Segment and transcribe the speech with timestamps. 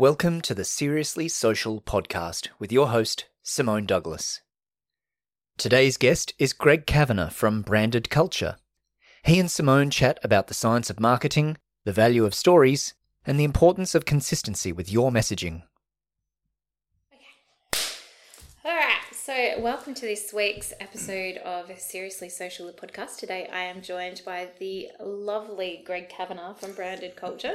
[0.00, 4.40] Welcome to the Seriously Social podcast with your host, Simone Douglas.
[5.58, 8.56] Today's guest is Greg Kavanagh from Branded Culture.
[9.24, 12.94] He and Simone chat about the science of marketing, the value of stories,
[13.26, 15.64] and the importance of consistency with your messaging.
[18.64, 23.16] All right, so welcome to this week's episode of Seriously Social the podcast.
[23.16, 27.54] Today I am joined by the lovely Greg Kavanagh from Branded Culture.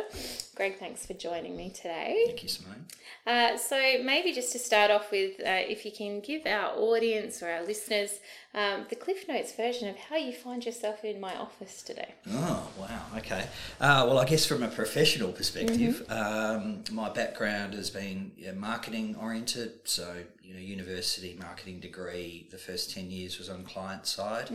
[0.55, 2.23] Greg, thanks for joining me today.
[2.27, 2.85] Thank you, Simone.
[3.27, 7.43] Uh, so maybe just to start off with, uh, if you can give our audience
[7.43, 8.19] or our listeners
[8.53, 12.15] um, the Cliff Notes version of how you find yourself in my office today.
[12.31, 13.01] Oh, wow.
[13.17, 13.47] Okay.
[13.81, 19.17] Uh, well, I guess from a professional perspective, um, my background has been yeah, marketing
[19.19, 19.73] oriented.
[19.83, 24.49] So, you know, university marketing degree, the first 10 years was on client side.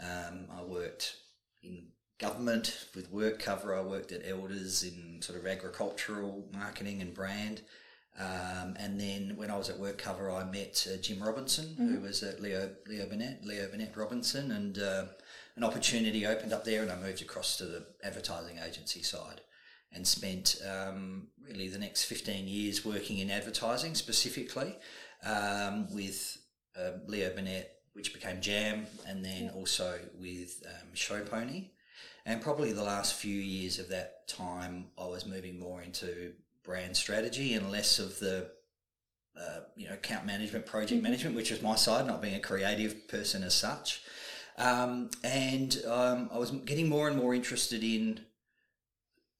[0.00, 1.16] Um, I worked
[1.62, 3.76] in government with work cover.
[3.76, 7.62] I worked at Elders in sort of agricultural marketing and brand.
[8.18, 12.00] Um, and then when I was at Work Cover, I met uh, Jim Robinson, who
[12.00, 15.04] was at Leo Leo Burnett, Leo Burnett Robinson, and uh,
[15.54, 19.42] an opportunity opened up there, and I moved across to the advertising agency side,
[19.92, 24.78] and spent um, really the next fifteen years working in advertising specifically
[25.24, 26.38] um, with
[26.78, 31.70] uh, Leo Burnett, which became Jam, and then also with um, Show Pony.
[32.24, 36.32] And probably the last few years of that time, I was moving more into
[36.64, 38.50] brand strategy and less of the
[39.40, 43.06] uh, you know account management, project management, which was my side, not being a creative
[43.08, 44.02] person as such.
[44.58, 48.20] Um, and um, I was getting more and more interested in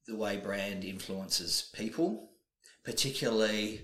[0.07, 2.29] the way brand influences people,
[2.83, 3.81] particularly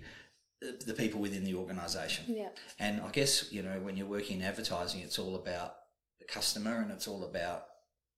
[0.86, 2.26] the- people within the organisation.
[2.28, 2.50] Yeah.
[2.80, 5.76] And I guess, you know, when you're working in advertising, it's all about
[6.20, 7.66] the customer and it's all about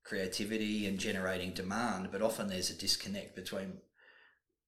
[0.04, 2.10] creativity and generating demand.
[2.12, 3.80] But often there's a disconnect between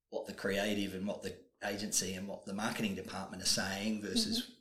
[0.09, 4.42] what the creative and what the agency and what the marketing department are saying versus
[4.42, 4.52] mm-hmm.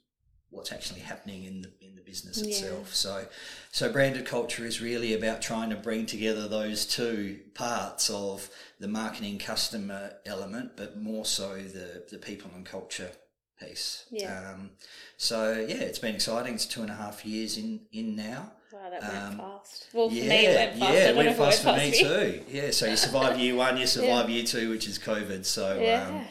[0.56, 2.48] What's actually happening in the in the business Yeah.
[2.48, 2.94] itself.
[2.94, 3.26] So
[3.70, 8.48] so branded culture is really about trying to bring together those two parts of
[8.80, 13.12] the marketing customer element, but more so the the people and culture
[13.60, 14.04] piece.
[14.10, 14.52] Yeah.
[14.54, 14.70] Um,
[15.16, 16.54] so yeah, it's been exciting.
[16.54, 18.52] It's two and a half years in in now.
[18.72, 19.86] Wow, that went Um, fast.
[19.94, 20.92] Well, for yeah, me, it went fast.
[20.92, 22.44] Yeah, it went fast for me too.
[22.48, 25.44] Yeah, so you survive year one, you survive year two, which is COVID.
[25.46, 26.06] So Yeah.
[26.08, 26.26] um,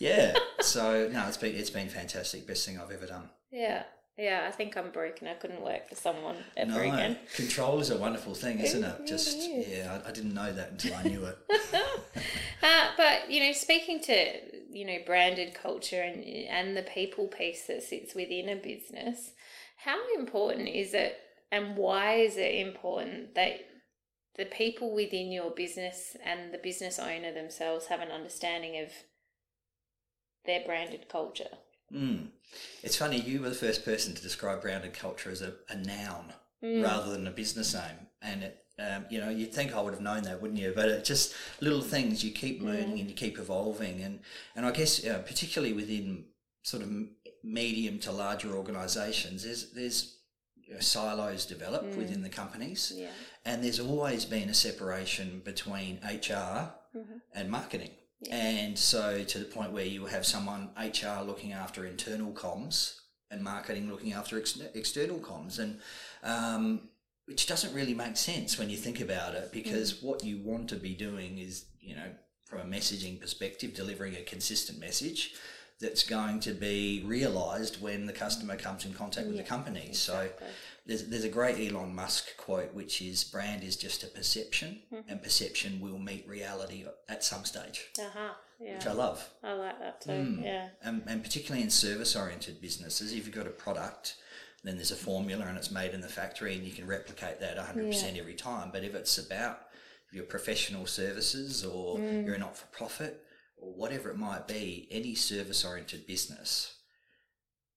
[0.00, 2.46] yeah, so no, it's been it's been fantastic.
[2.46, 3.30] Best thing I've ever done.
[3.54, 3.84] Yeah.
[4.16, 5.26] Yeah, I think I'm broken.
[5.26, 7.18] I couldn't work for someone ever No, again.
[7.34, 9.06] control is a wonderful thing, isn't it?
[9.06, 11.38] Just yeah, I, I didn't know that until I knew it.
[12.62, 17.66] Uh, but you know, speaking to you know branded culture and and the people piece
[17.66, 19.32] that sits within a business,
[19.76, 21.18] how important is it,
[21.52, 23.60] and why is it important that
[24.36, 28.88] the people within your business and the business owner themselves have an understanding of
[30.46, 31.58] their branded culture?
[31.92, 32.28] Mm.
[32.82, 36.32] It's funny, you were the first person to describe branded culture as a, a noun
[36.62, 36.82] Mm.
[36.82, 38.06] rather than a business name.
[38.22, 40.72] And it, um, you know, you'd think I would have known that, wouldn't you?
[40.74, 44.00] But it's just little things you keep learning and you keep evolving.
[44.00, 44.20] And,
[44.56, 46.24] and I guess, uh, particularly within
[46.62, 46.90] sort of
[47.42, 50.16] medium to larger organisations, there's, there's
[50.56, 52.94] you know, silos develop within the companies.
[52.96, 53.08] Yeah.
[53.44, 56.72] And there's always been a separation between HR
[57.34, 57.90] and marketing.
[58.30, 63.42] And so to the point where you have someone HR looking after internal comms and
[63.42, 65.80] marketing looking after ex- external comms, and
[66.22, 66.88] um,
[67.26, 70.76] which doesn't really make sense when you think about it, because what you want to
[70.76, 72.10] be doing is, you know,
[72.44, 75.34] from a messaging perspective, delivering a consistent message
[75.80, 79.92] that's going to be realised when the customer comes in contact with the company.
[79.92, 80.28] So
[80.86, 85.22] there's, there's a great Elon Musk quote, which is brand is just a perception, and
[85.22, 88.32] perception will meet reality at some stage, Uh huh.
[88.60, 88.74] Yeah.
[88.74, 89.28] which I love.
[89.42, 90.10] I like that too.
[90.10, 90.44] Mm.
[90.44, 90.68] Yeah.
[90.82, 94.16] And, and particularly in service oriented businesses, if you've got a product,
[94.62, 97.56] then there's a formula and it's made in the factory and you can replicate that
[97.58, 98.70] 100% every time.
[98.72, 99.60] But if it's about
[100.12, 103.22] your professional services or you're a not for profit
[103.58, 106.73] or whatever it might be, any service oriented business,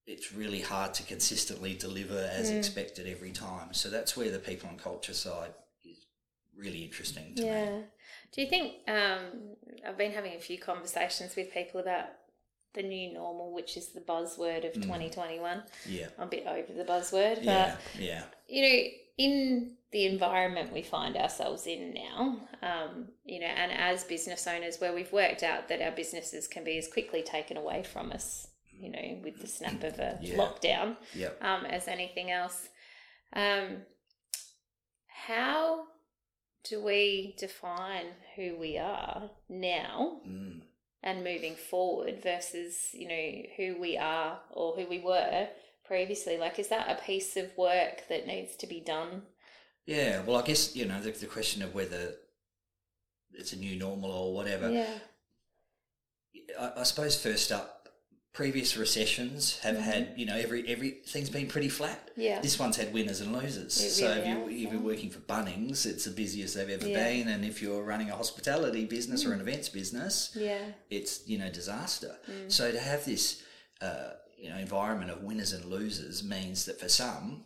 [0.07, 3.73] it's really hard to consistently deliver as expected every time.
[3.73, 6.05] So that's where the people and culture side is
[6.57, 7.47] really interesting to me.
[7.47, 7.79] Yeah.
[8.31, 9.55] Do you think um,
[9.85, 12.05] I've been having a few conversations with people about
[12.73, 15.63] the new normal, which is the buzzword of 2021.
[15.87, 16.07] Yeah.
[16.17, 17.75] I'm a bit over the buzzword, but Yeah.
[17.97, 18.23] Yeah.
[18.47, 24.03] you know, in the environment we find ourselves in now, um, you know, and as
[24.03, 27.83] business owners, where we've worked out that our businesses can be as quickly taken away
[27.83, 28.47] from us,
[28.79, 30.35] you know, with the snap of a Yeah.
[30.37, 31.43] lockdown, Yep.
[31.43, 32.67] um, as anything else.
[33.33, 33.85] Um,
[35.27, 35.85] how
[36.63, 40.61] do we define who we are now Mm.
[41.03, 45.49] and moving forward versus you know who we are or who we were
[45.85, 49.25] previously like is that a piece of work that needs to be done
[49.85, 52.15] Yeah, well, I guess you know the, the question of whether
[53.33, 54.69] it's a new normal or whatever.
[54.69, 54.99] yeah
[56.59, 57.76] I, I suppose first up,
[58.37, 62.11] previous recessions have had you know every everything's been pretty flat.
[62.11, 62.21] Mm-hmm.
[62.21, 62.39] Yeah.
[62.39, 63.73] This one's had winners and losers.
[63.81, 64.71] It so really if you if yeah.
[64.73, 67.03] you're working for Bunnings, it's the busiest they've ever Yeah.
[67.03, 71.39] been, and if you're running a hospitality business or an events business, yeah it's you
[71.39, 72.15] know disaster.
[72.29, 72.51] Mm.
[72.51, 73.41] So to have this
[73.81, 77.45] uh, you know environment of winners and losers means that for some,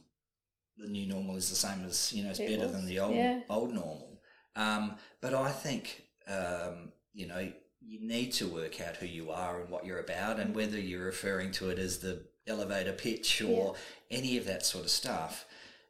[0.77, 2.99] the new normal is the same as you know it's It better was, than the
[2.99, 3.39] old yeah.
[3.49, 4.19] old normal.
[4.57, 7.49] Um, but I think um, you know
[7.81, 11.05] you need to work out who you are and what you're about, and whether you're
[11.05, 13.75] referring to it as the elevator pitch or
[14.09, 15.45] any of that sort of stuff.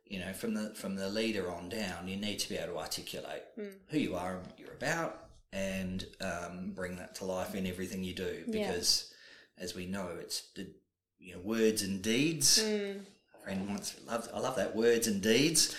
[0.05, 2.79] You know, from the from the leader on down, you need to be able to
[2.79, 3.73] articulate Mm.
[3.89, 8.03] who you are and what you're about, and um, bring that to life in everything
[8.03, 8.43] you do.
[8.47, 8.67] Yeah.
[8.67, 9.13] Because,
[9.57, 10.67] as we know, it's the
[11.19, 12.61] you know words and deeds.
[12.61, 13.01] Mm.
[13.43, 15.75] Friend once loved I love that words and deeds,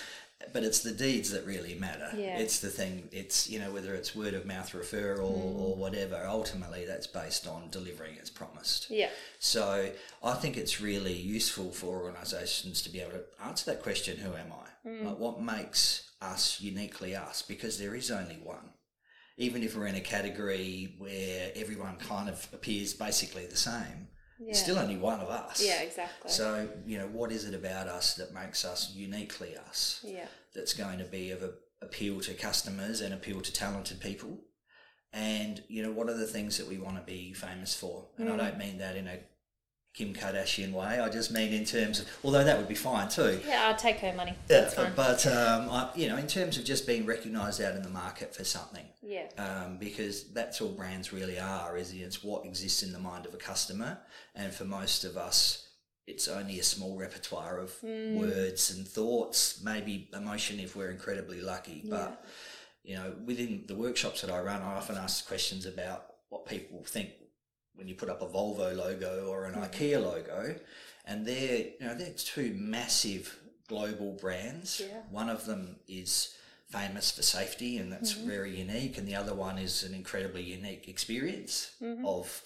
[0.52, 2.10] but it's the deeds that really matter.
[2.16, 2.38] Yeah.
[2.38, 3.08] It's the thing.
[3.12, 5.58] It's you know whether it's word of mouth referral Mm.
[5.60, 6.24] or whatever.
[6.26, 8.90] Ultimately, that's based on delivering as promised.
[8.90, 9.92] yeah So
[10.22, 14.34] I think it's really useful for organisations to be able to answer that question: Who
[14.34, 14.88] am I?
[14.88, 15.04] Mm.
[15.04, 17.42] Like, what makes us uniquely us?
[17.42, 18.70] Because there is only one.
[19.38, 24.08] Even if we're in a category where everyone kind of appears basically the same,
[24.46, 25.62] yeah still only one of us.
[25.64, 30.04] yeah exactly So, you know, what is it about us that makes us uniquely us
[30.06, 31.52] yeah that's going to be of a,
[31.82, 34.38] appeal to customers and appeal to talented people?
[35.12, 38.08] And, you know, what are the things that we want to be famous for?
[38.16, 38.32] And Mm.
[38.34, 39.18] I don't mean that in a
[39.94, 40.98] Kim Kardashian way.
[41.00, 43.40] I just mean in terms of, although that would be fine too.
[43.46, 46.56] yeah I'd take her money Yeah, that's fine but, um, I, you know, in terms
[46.56, 50.70] of just being recognised out in the market for something yeah um, because that's all
[50.70, 53.98] brands really are is it's what exists in the mind of a customer
[54.34, 55.68] and for most of us
[56.06, 58.16] it's only a small repertoire of Mm.
[58.18, 62.24] words and thoughts maybe emotion if we're incredibly lucky but
[62.82, 66.82] you know within the workshops that i run i often ask questions about what people
[66.84, 67.10] think
[67.74, 70.54] when you put up a volvo logo or an ikea logo
[71.06, 73.38] and they're you know they're two massive
[73.68, 75.00] global brands Yeah.
[75.10, 76.34] one of them is
[76.70, 78.28] famous for safety and that's Mm-hmm.
[78.28, 82.04] very unique and the other one is an incredibly unique experience Mm-hmm.
[82.06, 82.42] of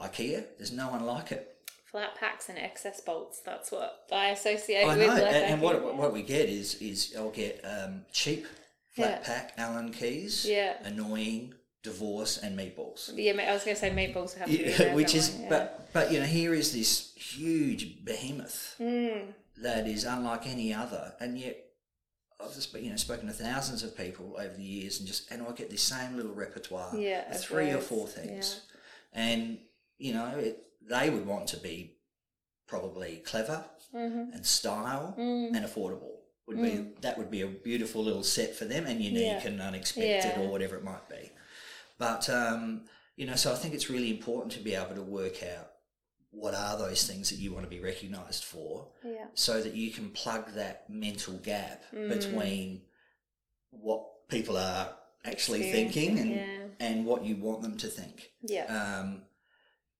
[0.00, 1.54] ikea there's no one like it
[1.90, 5.62] flat packs and excess bolts that's what i associate I with know, like and, and
[5.62, 8.46] what what we get is is I'll get um, cheap
[8.94, 9.26] flat Yeah.
[9.26, 10.74] pack Allen keys, Yeah.
[10.84, 13.10] annoying divorce and meatballs.
[13.14, 15.42] yeah i was going to say meatballs have Yeah, which is, they?
[15.44, 15.48] Yeah.
[15.48, 19.32] but but you know, here is this huge behemoth Mm.
[19.62, 21.56] that is unlike any other, and yet
[22.40, 25.42] I've just you know spoken to thousands of people over the years, and just and
[25.42, 28.60] I get this same little repertoire, Yeah, three or four things,
[29.12, 29.58] and
[29.98, 31.96] you know, it, they would want to be
[32.66, 33.64] probably clever
[33.94, 34.34] Mhm.
[34.34, 35.56] and style Mm.
[35.56, 36.16] and affordable.
[36.46, 39.46] Would be that would be a beautiful little set for them and unique Yeah.
[39.48, 40.40] and unexpected Yeah.
[40.40, 41.30] or whatever it might be.
[41.98, 42.82] But um,
[43.16, 45.70] you know, so I think it's really important to be able to work out
[46.30, 49.90] what are those things that you want to be recognised for, yeah so that you
[49.90, 52.08] can plug that mental gap Mm.
[52.10, 52.82] between
[53.70, 54.90] what people are
[55.24, 56.46] actually thinking and yeah.
[56.80, 58.66] and what you want them to think yeah
[59.00, 59.22] um,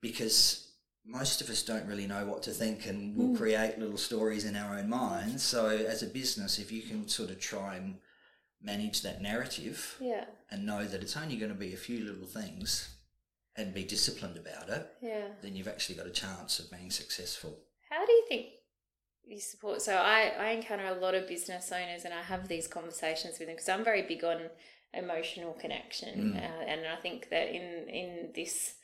[0.00, 0.71] because
[1.05, 3.37] most of us don't really know what to think and we'll Mm.
[3.38, 5.43] create little stories in our own minds.
[5.43, 7.97] So, as a business, if you can sort of try and
[8.62, 12.27] manage that narrative yeah and know that it's only going to be a few little
[12.27, 12.97] things
[13.57, 17.59] and be disciplined about it, yeah then you've actually got a chance of being successful.
[17.91, 18.47] How do you think
[19.25, 19.83] you support?
[19.83, 23.49] So I, I encounter a lot of business owners and I have these conversations with
[23.49, 24.38] them because I'm very big on
[24.95, 26.35] emotional connection.
[26.35, 26.37] Mm.
[26.37, 28.75] Uh, and I think that in, in this,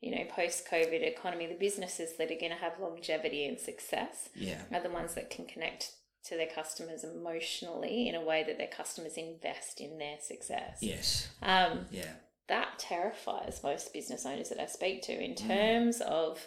[0.00, 4.28] you know, post COVID economy, the businesses that are going to have longevity and success
[4.34, 4.62] Yeah.
[4.72, 5.92] are the ones that can connect
[6.24, 10.78] to their customers emotionally in a way that their customers invest in their success.
[10.80, 11.28] Yes.
[11.42, 12.12] Um, Yeah.
[12.48, 15.48] that terrifies most business owners that I speak to in Mm.
[15.48, 16.46] terms of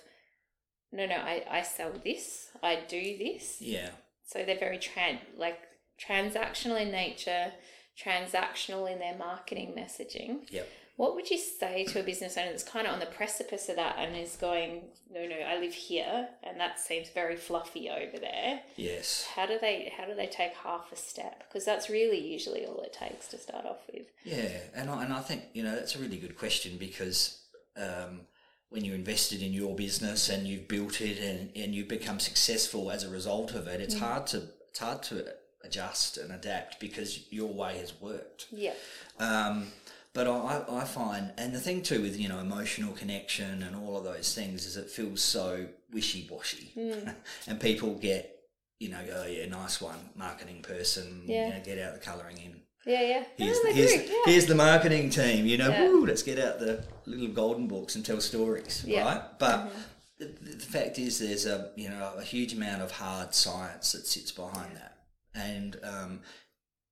[0.92, 3.62] no, no, I, I sell this, I do this.
[3.62, 3.90] Yeah.
[4.26, 5.60] So they're very tran like
[6.00, 7.52] transactional in nature,
[8.00, 10.50] transactional in their marketing messaging.
[10.52, 10.70] Yep.
[10.98, 13.76] What would you say to a business owner that's kind of on the precipice of
[13.76, 18.18] that and is going, no, no, I live here, and that seems very fluffy over
[18.18, 18.62] there.
[18.76, 19.28] Yes.
[19.36, 21.44] How do they how do they take half a step?
[21.48, 24.08] Because that's really usually all it takes to start off with.
[24.24, 27.44] Yeah, and I, and I think you know that's a really good question because
[27.78, 28.22] um,
[28.70, 32.90] when you invested in your business and you've built it and, and you've become successful
[32.90, 35.28] as a result of it, it's hard to it's hard to
[35.68, 38.48] adjust and adapt because your way has worked.
[38.52, 38.74] Yeah.
[39.20, 39.68] Um,
[40.14, 43.98] but I, I find, and the thing too with you know emotional connection and all
[43.98, 47.14] of those things is it feels so wishy washy, Mm.
[47.48, 48.34] and people get
[48.80, 51.48] you know oh yeah nice one marketing person Yeah.
[51.48, 52.62] you know get out the colouring in.
[52.86, 53.24] Yeah, yeah.
[53.38, 54.16] Here's, oh, the, here's, yeah.
[54.26, 55.90] here's the marketing team, you know, Yeah.
[55.90, 59.00] woo, let's get out the little golden books and tell stories, Yeah.
[59.04, 59.08] Mm-hmm.
[59.08, 59.24] right?
[59.40, 59.74] But
[60.20, 64.08] the, the fact is, there's a you know a huge amount of hard science that
[64.08, 64.97] sits behind that,
[65.36, 66.20] and um,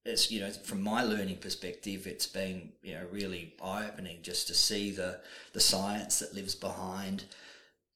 [0.06, 4.48] it's you know from my learning perspective, it's been you know really eye opening just
[4.48, 5.20] to see the
[5.54, 7.26] the science that lives behind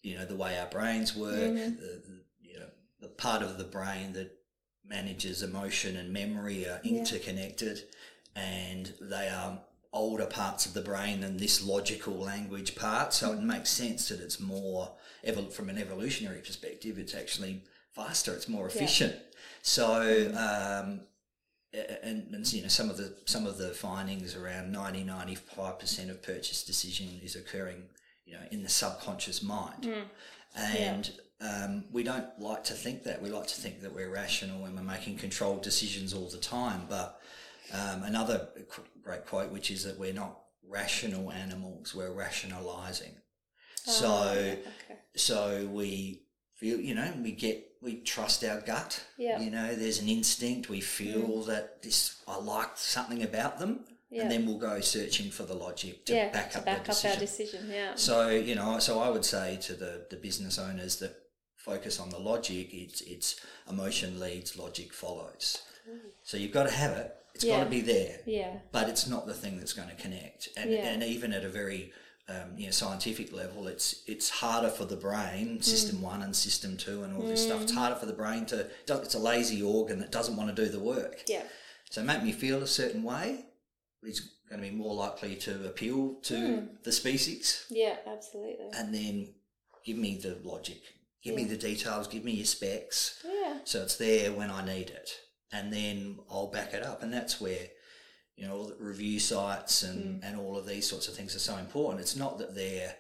[0.01, 1.75] you know the way our brains work, Mm-hmm.
[1.75, 2.69] the, the you know
[3.01, 4.31] the part of the brain that
[4.88, 7.84] manages emotion and memory are interconnected,
[8.36, 9.60] and they are
[9.91, 13.12] older parts of the brain than this logical language part.
[13.13, 14.91] So it makes sense that it's more
[15.25, 16.98] evol- from an evolutionary perspective.
[17.00, 18.34] It's actually faster.
[18.34, 19.15] It's more efficient.
[19.61, 20.31] So.
[20.37, 21.01] Um,
[21.71, 26.23] and, and you know some of the some of the findings around 90 95% of
[26.23, 27.83] purchase decision is occurring
[28.25, 29.85] you know in the subconscious mind.
[30.55, 31.11] And
[31.41, 33.21] um, we don't like to think that.
[33.21, 36.87] We like to think that we're rational and we're making controlled decisions all the time.
[36.89, 37.21] But
[37.71, 41.93] um, another qu- great quote which is that we're not rational animals.
[41.93, 43.13] We're rationalizing.
[43.75, 44.99] So Oh, okay.
[45.15, 46.23] so we
[46.59, 49.37] feel you know we get we trust our gut Yeah.
[49.39, 49.45] Mm.
[49.45, 53.71] you know there's an instinct we feel that this i like something about them
[54.09, 54.21] Yeah.
[54.23, 56.91] and then we'll go searching for the logic to yeah, back to up back the
[56.91, 57.61] up decision our decision.
[57.79, 57.91] Yeah.
[57.95, 58.15] so
[58.49, 61.13] you know so i would say to the the business owners that
[61.69, 63.29] focus on the logic it's it's
[63.69, 65.45] emotion leads logic follows
[66.23, 68.53] so you've got to have it It's got to be there yeah.
[68.77, 70.41] but it's not the thing that's going to connect.
[70.57, 70.89] And, Yeah.
[70.91, 71.81] and even at a very
[72.29, 75.62] um, you know scientific level, it's it's harder for the brain, hmm.
[75.62, 77.62] system one and system two, and all this stuff.
[77.62, 77.77] It's hmm.
[77.77, 78.67] harder for the brain to.
[78.88, 81.24] It's a lazy organ that doesn't want to do the work.
[81.27, 81.43] Yeah.
[81.89, 83.45] So make me feel a certain way.
[84.03, 86.65] It's going to be more likely to appeal to hmm.
[86.83, 88.69] the species, Yeah, absolutely.
[88.74, 89.33] and then
[89.86, 90.81] give me the logic,
[91.24, 93.24] give me the details, give me your specs.
[93.25, 93.59] Yeah.
[93.63, 95.12] So it's there when I need it,
[95.51, 97.67] and then I'll back it up, and that's where
[98.39, 99.89] you know all the review sites Mm.
[99.89, 102.00] and and all of these sorts of things are so important.
[102.01, 102.96] It's not that they're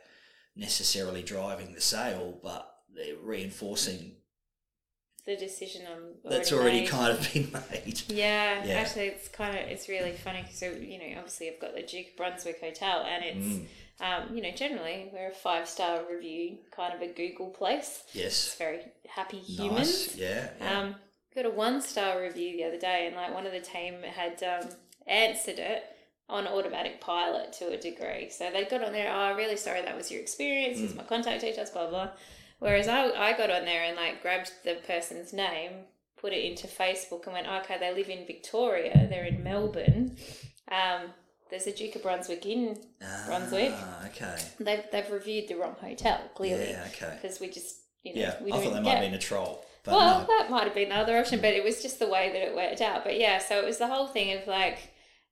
[0.55, 4.15] necessarily driving the sale, but they're reinforcing
[5.25, 6.89] The decision on that's already made.
[6.89, 8.01] kind of been made.
[8.07, 8.73] Yeah, Yeah.
[8.79, 12.17] actually, it's kind of it's really funny because you know obviously I've got the Duke
[12.17, 13.67] Brunswick Hotel, and it's Mm.
[14.29, 18.03] um, you know generally we're a five star review kind of a Google place.
[18.07, 20.07] It's Yes, very happy humans.
[20.07, 20.15] nice.
[20.15, 20.79] Yeah, yeah.
[20.79, 20.95] Um,
[21.35, 24.41] got a one star review the other day, and like one of the team had
[24.43, 24.69] um,
[25.09, 25.83] answered it
[26.29, 28.29] on automatic pilot to a degree.
[28.29, 30.81] So they got on there, oh, really sorry that was your experience, Mm.
[30.81, 32.09] here's my contact details, blah, blah.
[32.59, 35.71] Whereas I, I got on there and like grabbed the person's name,
[36.17, 40.17] put it into Facebook, and went, okay, they live in Victoria, they're in Melbourne.
[40.69, 41.09] Um,
[41.49, 42.77] there's a Duke of Brunswick in
[43.25, 43.71] Brunswick.
[43.73, 44.35] Ah, okay.
[44.59, 46.69] They've, they've reviewed the wrong hotel, clearly.
[46.69, 47.17] Yeah, okay.
[47.19, 49.65] Because we just, you know, Yeah, we I thought they might have been a troll,
[49.87, 50.27] well, no.
[50.27, 52.55] that might have been the other option, but it was just the way that it
[52.55, 53.03] worked out.
[53.03, 54.77] But yeah, so it was the whole thing of like,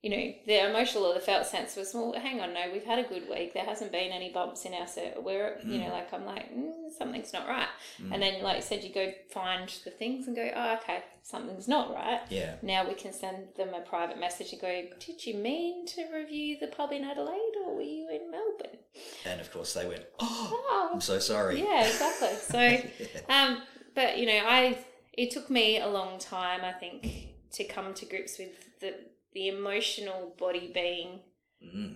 [0.03, 2.99] you know, the emotional or the felt sense was, well, hang on, no, we've had
[2.99, 3.53] a good week.
[3.53, 5.21] There hasn't been any bumps in our set.
[5.21, 7.67] We're, you know, like I'm like, mm, something's not right.
[8.11, 11.67] And then, like you said, you go find the things and go, oh, okay, something's
[11.67, 12.21] not right.
[12.29, 12.55] Yeah.
[12.61, 16.57] Now we can send them a private message and go, did you mean to review
[16.61, 18.77] the pub in Adelaide or were you in Melbourne?
[19.25, 21.59] And of course they went, oh, Oh, I'm so sorry.
[21.59, 22.29] yeah, exactly.
[22.87, 23.63] So, um,
[23.95, 24.77] but you know, I
[25.13, 28.93] it took me a long time, I think, to come to grips with the
[29.37, 31.19] the emotional body being
[31.63, 31.95] Mm,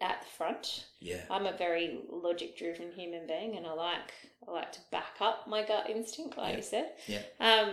[0.00, 0.86] at the front.
[1.00, 1.24] yeah.
[1.30, 4.10] I'm a very logic driven human being, and I like
[4.46, 6.56] I like to back up my gut instinct, like Yeah.
[6.56, 6.88] you said.
[7.14, 7.22] Yeah.
[7.40, 7.70] Um,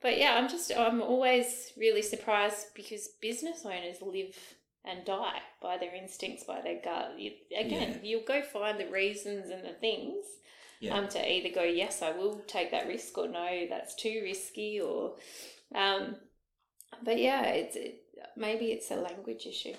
[0.00, 4.36] but yeah, I'm just I'm always really surprised because business owners live
[4.84, 7.18] and die by their instincts, by their gut.
[7.18, 10.24] You, again, you'll go find the reasons and the things
[10.80, 10.96] Yeah.
[10.96, 14.80] um, to either go, yes, I will take that risk, or no, that's too risky,
[14.80, 15.16] or,
[15.74, 16.16] um,
[17.04, 17.94] but yeah, it's it,
[18.36, 19.74] maybe it's a language issue.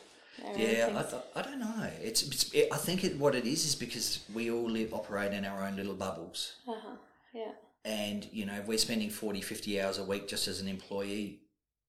[0.58, 1.88] Yeah, I, th- I don't know.
[2.02, 5.32] It's, it's it, I think it, what it is is because we all live operate
[5.32, 6.96] in our own little bubbles, uh-huh.
[7.36, 7.52] yeah,
[7.86, 11.40] and you know if we're spending 40, 50 hours a week just as an employee.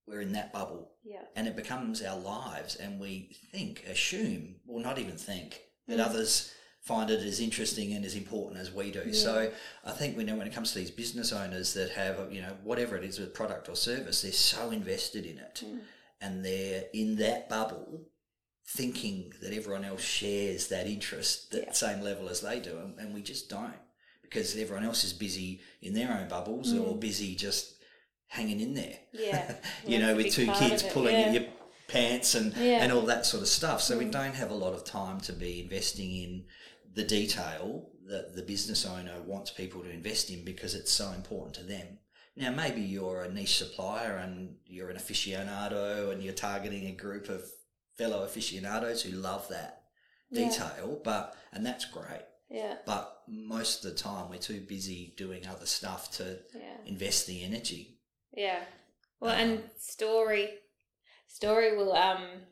[0.07, 4.79] We're in that bubble, yeah, and it becomes our lives, and we think, assume, or
[4.83, 6.05] not even think that Mm.
[6.05, 9.15] others find it as interesting and as important as we do.
[9.15, 9.51] So
[9.83, 12.55] I think we know when it comes to these business owners that have, you know,
[12.63, 15.81] whatever it is, a product or service, they're so invested in it, Mm.
[16.25, 18.02] And they're in that bubble,
[18.66, 21.73] thinking that everyone else shares that interest, that Yeah.
[21.73, 23.75] same level as they do, and, and we just don't
[24.23, 27.75] because everyone else is busy in their own bubbles or busy just
[28.26, 28.99] hanging in there.
[29.12, 29.54] yeah.
[29.87, 31.26] you know, with two kids it, pulling yeah.
[31.26, 31.45] at your
[31.88, 32.83] pants and Yeah.
[32.83, 33.81] and all that sort of stuff.
[33.83, 36.47] So we don't have a lot of time to be investing in
[36.95, 41.54] the detail that the business owner wants people to invest in because it's so important
[41.57, 41.99] to them.
[42.37, 47.29] Now, maybe you're a niche supplier and you're an aficionado and you're targeting a group
[47.29, 47.43] of
[47.97, 49.85] fellow aficionados who love that
[50.31, 50.49] Yeah.
[50.49, 52.25] detail, but and that's great.
[52.50, 52.79] Yeah.
[52.85, 56.76] But most of the time, we're too busy doing other stuff to Yeah.
[56.87, 58.00] invest the energy.
[58.33, 58.64] Yeah.
[59.21, 60.59] Well, Um, and story,
[61.29, 62.47] story will um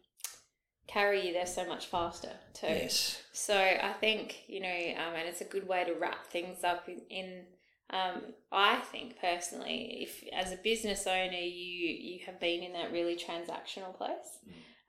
[0.87, 2.67] carry you there so much faster too.
[2.69, 3.21] Yes.
[3.33, 6.89] So I think you know, um, and it's a good way to wrap things up
[6.89, 7.01] in.
[7.11, 7.47] in
[7.93, 12.93] um, I think personally, if as a business owner you you have been in that
[12.93, 14.39] really transactional place,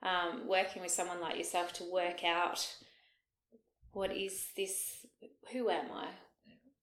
[0.02, 2.66] um, working with someone like yourself to work out
[3.92, 5.06] what is this,
[5.52, 6.08] who am I,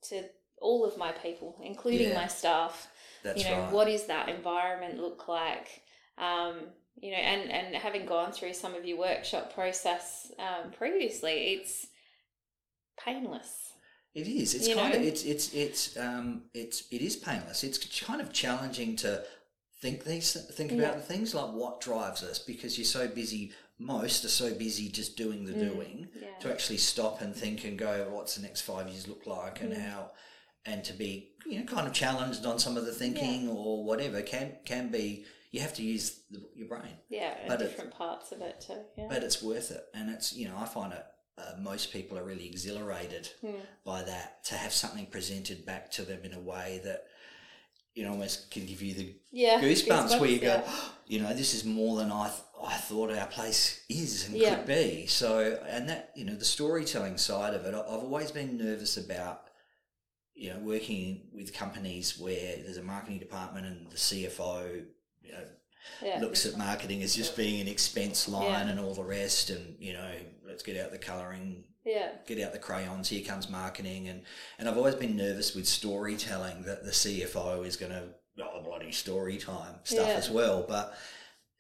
[0.09, 0.23] to
[0.59, 2.15] all of my people, including Yeah.
[2.15, 2.87] my staff
[3.23, 3.71] That's you know right.
[3.71, 5.81] what does that environment look like?
[6.17, 11.53] Um, you know and and having gone through some of your workshop process um, previously
[11.55, 11.87] it's
[13.03, 13.70] painless
[14.13, 14.53] It is.
[14.53, 17.63] It's You kind of it's it's it's um it's it is painless.
[17.63, 19.23] It's kind of challenging to
[19.81, 20.77] think these think Yeah.
[20.79, 23.51] about the things like what drives us because you're so busy.
[23.79, 26.21] Most are so busy just doing the doing Mm.
[26.21, 29.59] yeah to actually stop and think and go, what's the next five years look like,
[29.61, 29.81] and Mm.
[29.89, 30.11] how,
[30.65, 34.21] and to be you know kind of challenged on some of the thinking or whatever
[34.21, 35.25] can can be.
[35.51, 36.95] You have to use the, your brain.
[37.09, 40.09] yeah and but it- different parts of it too yeah but it's worth it and
[40.09, 41.03] it's you know i find it
[41.41, 43.59] uh, most people are really exhilarated Hmm.
[43.83, 47.05] by that to have something presented back to them in a way that
[47.93, 50.75] you know almost can give you the yeah goosebumps, where you go yeah.
[51.07, 54.55] you know this is more than i th- i thought our place is and Yeah.
[54.55, 58.57] could be so and that you know the storytelling side of it i've always been
[58.57, 59.41] nervous about
[60.35, 64.85] you know working with companies where there's a marketing department and the cfo
[65.21, 65.43] you know
[66.01, 66.19] yeah.
[66.19, 69.93] looks at marketing as just being an expense line and all the rest and you
[69.93, 70.11] know
[70.45, 72.09] let's get out the colouring yeah.
[72.27, 74.07] get out the crayons here comes marketing.
[74.07, 74.23] And
[74.59, 78.09] and i've always been nervous with storytelling that the cfo is going to
[78.43, 80.65] oh bloody story time stuff as well.
[80.67, 80.93] But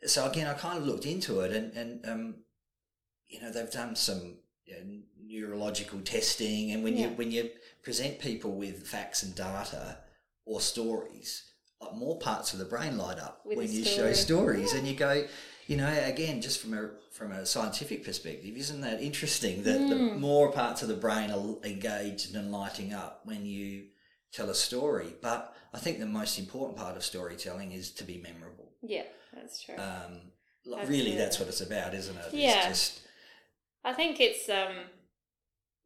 [0.05, 2.35] so again i kind of looked into it and and um
[3.27, 6.71] you know they've done some you know, neurological testing.
[6.71, 7.49] And when you when you
[7.83, 9.97] present people with facts and data
[10.45, 11.50] or stories
[11.81, 14.09] like more parts of the brain light up With when you story.
[14.09, 15.25] show stories and you go
[15.67, 19.95] you know again just from a from a scientific perspective isn't that interesting that the
[19.95, 20.19] Mm.
[20.19, 23.87] more parts of the brain are engaged and lighting up when you
[24.33, 25.13] tell a story.
[25.21, 28.69] But i think the most important part of storytelling is to be memorable.
[28.81, 29.75] Yeah that's true.
[29.77, 30.31] Um,
[30.65, 32.33] like, really that's what it's about isn't it?
[32.33, 32.67] Yeah.
[32.69, 33.01] just
[33.83, 34.75] i think it's um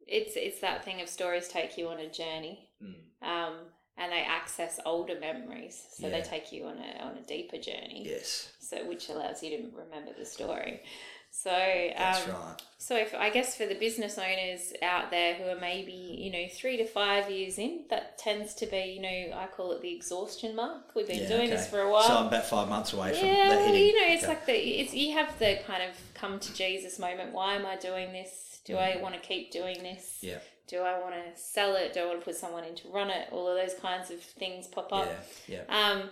[0.06, 2.68] it's it's that thing of stories take you on a journey.
[2.82, 3.54] Mm, um
[3.98, 8.02] and they access older memories so they take you on a on a deeper journey
[8.06, 10.82] yes so which allows you to remember the story.
[11.30, 15.44] So, that's um, right so if I guess for the business owners out there who
[15.50, 19.36] are maybe you know three to five years in, that tends to be you know
[19.36, 20.94] I call it the exhaustion mark.
[20.94, 22.08] We've been Yeah, doing this for a while.
[22.08, 24.32] so i'm about five months away from yeah, that well, hitting you know, it's Okay.
[24.32, 27.32] like the it's you have the kind of come to Jesus moment.
[27.32, 28.60] Why am I doing this?
[28.64, 30.18] Do I want to keep doing this?
[30.22, 31.92] yeah Do I want to sell it?
[31.92, 33.28] Do I want to put someone in to run it?
[33.30, 35.08] All of those kinds of things pop up.
[35.48, 36.10] yeah yeah Um,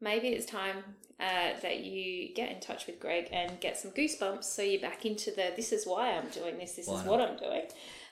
[0.00, 0.76] maybe it's time
[1.18, 5.06] uh, that you get in touch with Greg and get some goosebumps so you're back
[5.06, 7.10] into the this is why I'm doing this, this Why is not?
[7.10, 7.62] what I'm doing.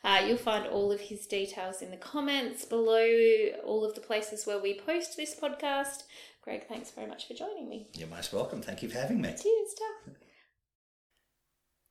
[0.05, 3.07] Uh, you'll find all of his details in the comments below,
[3.65, 6.05] all of the places where we post this podcast.
[6.43, 7.89] Greg, thanks very much for joining me.
[7.95, 10.15] you're most welcome thank you for having me Cheers, Duff.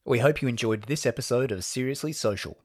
[0.06, 2.58] We hope you enjoyed this episode of Seriously Social.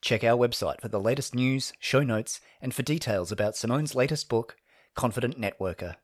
[0.00, 4.28] Check our website for the latest news, show notes, and for details about Simone's latest
[4.28, 4.56] book,
[4.94, 5.96] Confident Networker